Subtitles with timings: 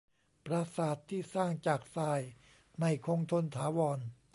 [0.45, 2.21] ปราสาทที่สร้างจากทราย
[2.77, 3.99] ไม่คงทนถาวร